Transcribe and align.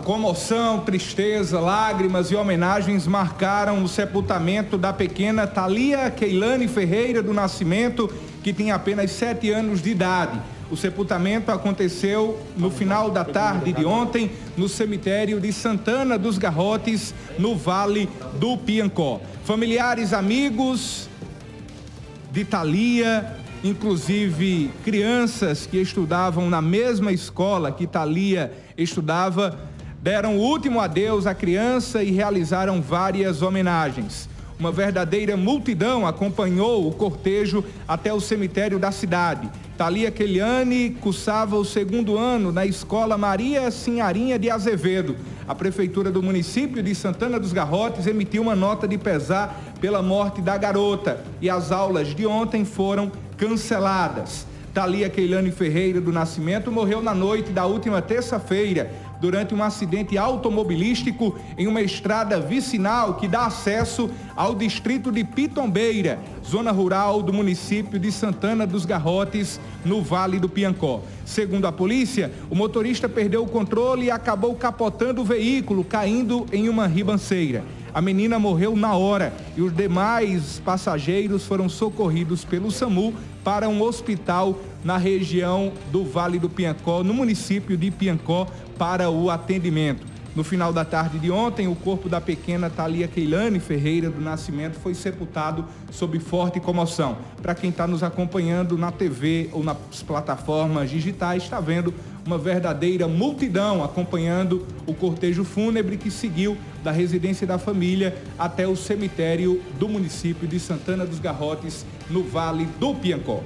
Comoção, 0.00 0.80
tristeza, 0.80 1.60
lágrimas 1.60 2.30
e 2.30 2.34
homenagens 2.34 3.06
marcaram 3.06 3.82
o 3.82 3.88
sepultamento 3.88 4.76
da 4.76 4.92
pequena 4.92 5.46
Thalia 5.46 6.10
Keilane 6.10 6.68
Ferreira 6.68 7.22
do 7.22 7.32
Nascimento, 7.32 8.12
que 8.42 8.52
tinha 8.52 8.74
apenas 8.74 9.10
sete 9.12 9.50
anos 9.50 9.82
de 9.82 9.90
idade. 9.90 10.40
O 10.70 10.76
sepultamento 10.76 11.52
aconteceu 11.52 12.40
no 12.56 12.70
final 12.70 13.10
da 13.10 13.24
tarde 13.24 13.72
de 13.72 13.84
ontem 13.84 14.30
no 14.56 14.68
cemitério 14.68 15.40
de 15.40 15.52
Santana 15.52 16.18
dos 16.18 16.38
Garrotes, 16.38 17.14
no 17.38 17.56
Vale 17.56 18.08
do 18.38 18.56
Piancó. 18.56 19.20
Familiares, 19.44 20.12
amigos 20.12 21.08
de 22.32 22.44
Thalia, 22.44 23.36
inclusive 23.62 24.70
crianças 24.84 25.66
que 25.66 25.78
estudavam 25.78 26.50
na 26.50 26.60
mesma 26.60 27.12
escola 27.12 27.70
que 27.70 27.86
Thalia 27.86 28.52
estudava, 28.76 29.58
deram 30.04 30.36
o 30.36 30.40
último 30.40 30.80
adeus 30.80 31.26
à 31.26 31.34
criança 31.34 32.02
e 32.02 32.10
realizaram 32.10 32.82
várias 32.82 33.40
homenagens. 33.40 34.28
Uma 34.58 34.70
verdadeira 34.70 35.34
multidão 35.34 36.06
acompanhou 36.06 36.86
o 36.86 36.92
cortejo 36.92 37.64
até 37.88 38.12
o 38.12 38.20
cemitério 38.20 38.78
da 38.78 38.92
cidade. 38.92 39.48
Thalia 39.78 40.10
Keliane 40.10 40.90
cursava 41.00 41.56
o 41.56 41.64
segundo 41.64 42.18
ano 42.18 42.52
na 42.52 42.66
escola 42.66 43.16
Maria 43.16 43.70
Sinharinha 43.70 44.38
de 44.38 44.50
Azevedo. 44.50 45.16
A 45.48 45.54
prefeitura 45.54 46.10
do 46.10 46.22
município 46.22 46.82
de 46.82 46.94
Santana 46.94 47.40
dos 47.40 47.54
Garrotes 47.54 48.06
emitiu 48.06 48.42
uma 48.42 48.54
nota 48.54 48.86
de 48.86 48.98
pesar 48.98 49.58
pela 49.80 50.02
morte 50.02 50.42
da 50.42 50.58
garota 50.58 51.24
e 51.40 51.48
as 51.48 51.72
aulas 51.72 52.14
de 52.14 52.26
ontem 52.26 52.62
foram 52.62 53.10
canceladas. 53.38 54.46
Thalia 54.74 55.08
Keilane 55.08 55.52
Ferreira 55.52 56.00
do 56.00 56.10
Nascimento 56.10 56.70
morreu 56.70 57.00
na 57.00 57.14
noite 57.14 57.52
da 57.52 57.64
última 57.64 58.02
terça-feira 58.02 58.90
durante 59.24 59.54
um 59.54 59.62
acidente 59.62 60.18
automobilístico 60.18 61.34
em 61.56 61.66
uma 61.66 61.80
estrada 61.80 62.38
vicinal 62.38 63.14
que 63.14 63.26
dá 63.26 63.46
acesso 63.46 64.10
ao 64.36 64.54
distrito 64.54 65.10
de 65.10 65.24
Pitombeira, 65.24 66.18
zona 66.46 66.70
rural 66.70 67.22
do 67.22 67.32
município 67.32 67.98
de 67.98 68.12
Santana 68.12 68.66
dos 68.66 68.84
Garrotes, 68.84 69.58
no 69.82 70.02
Vale 70.02 70.38
do 70.38 70.46
Piancó. 70.46 71.00
Segundo 71.24 71.66
a 71.66 71.72
polícia, 71.72 72.30
o 72.50 72.54
motorista 72.54 73.08
perdeu 73.08 73.44
o 73.44 73.48
controle 73.48 74.06
e 74.06 74.10
acabou 74.10 74.54
capotando 74.56 75.22
o 75.22 75.24
veículo, 75.24 75.84
caindo 75.84 76.44
em 76.52 76.68
uma 76.68 76.86
ribanceira. 76.86 77.64
A 77.94 78.02
menina 78.02 78.40
morreu 78.40 78.74
na 78.74 78.96
hora 78.96 79.32
e 79.56 79.62
os 79.62 79.72
demais 79.72 80.60
passageiros 80.64 81.46
foram 81.46 81.68
socorridos 81.68 82.44
pelo 82.44 82.68
SAMU 82.68 83.14
para 83.44 83.68
um 83.68 83.80
hospital 83.80 84.58
na 84.82 84.96
região 84.96 85.72
do 85.92 86.04
Vale 86.04 86.40
do 86.40 86.50
Piancó, 86.50 87.04
no 87.04 87.14
município 87.14 87.76
de 87.76 87.92
Piancó, 87.92 88.48
para 88.76 89.08
o 89.08 89.30
atendimento. 89.30 90.13
No 90.34 90.42
final 90.42 90.72
da 90.72 90.84
tarde 90.84 91.20
de 91.20 91.30
ontem, 91.30 91.68
o 91.68 91.76
corpo 91.76 92.08
da 92.08 92.20
pequena 92.20 92.68
Thalia 92.68 93.06
Keilane 93.06 93.60
Ferreira 93.60 94.10
do 94.10 94.20
Nascimento 94.20 94.80
foi 94.80 94.92
sepultado 94.92 95.64
sob 95.92 96.18
forte 96.18 96.58
comoção. 96.58 97.16
Para 97.40 97.54
quem 97.54 97.70
está 97.70 97.86
nos 97.86 98.02
acompanhando 98.02 98.76
na 98.76 98.90
TV 98.90 99.48
ou 99.52 99.62
nas 99.62 99.76
plataformas 100.04 100.90
digitais, 100.90 101.44
está 101.44 101.60
vendo 101.60 101.94
uma 102.26 102.36
verdadeira 102.36 103.06
multidão 103.06 103.84
acompanhando 103.84 104.66
o 104.88 104.94
cortejo 104.94 105.44
fúnebre 105.44 105.96
que 105.96 106.10
seguiu 106.10 106.56
da 106.82 106.90
residência 106.90 107.46
da 107.46 107.56
família 107.56 108.16
até 108.36 108.66
o 108.66 108.74
cemitério 108.74 109.62
do 109.78 109.88
município 109.88 110.48
de 110.48 110.58
Santana 110.58 111.06
dos 111.06 111.20
Garrotes, 111.20 111.86
no 112.10 112.24
Vale 112.24 112.66
do 112.80 112.92
Piancó. 112.94 113.40